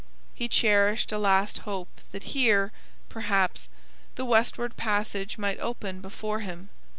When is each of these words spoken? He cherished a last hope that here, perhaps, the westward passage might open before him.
He 0.33 0.47
cherished 0.47 1.11
a 1.11 1.19
last 1.19 1.59
hope 1.59 2.01
that 2.11 2.23
here, 2.33 2.71
perhaps, 3.07 3.69
the 4.15 4.25
westward 4.25 4.75
passage 4.75 5.37
might 5.37 5.59
open 5.59 6.01
before 6.01 6.39
him. 6.39 6.69